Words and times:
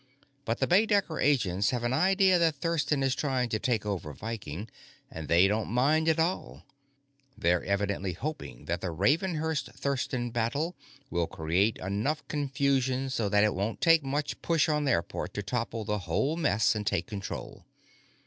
But 0.45 0.57
the 0.57 0.65
Baedecker 0.65 1.21
agents 1.21 1.69
have 1.69 1.83
an 1.83 1.93
idea 1.93 2.39
that 2.39 2.55
Thurston 2.55 3.03
is 3.03 3.13
trying 3.13 3.49
to 3.49 3.59
take 3.59 3.85
over 3.85 4.13
Viking, 4.13 4.67
and 5.11 5.27
they 5.27 5.47
don't 5.47 5.69
mind 5.69 6.09
at 6.09 6.17
all; 6.17 6.65
they're 7.37 7.63
evidently 7.63 8.13
hoping 8.13 8.65
that 8.65 8.81
the 8.81 8.87
Ravenhurst 8.89 9.67
Thurston 9.75 10.31
battle 10.31 10.75
will 11.11 11.27
create 11.27 11.77
enough 11.77 12.27
confusion 12.27 13.11
so 13.11 13.29
that 13.29 13.43
it 13.43 13.53
won't 13.53 13.79
take 13.79 14.01
much 14.03 14.41
push 14.41 14.67
on 14.67 14.85
their 14.85 15.03
part 15.03 15.35
to 15.35 15.43
topple 15.43 15.85
the 15.85 15.99
whole 15.99 16.35
mess 16.35 16.73
and 16.73 16.87
take 16.87 17.05
control. 17.05 17.63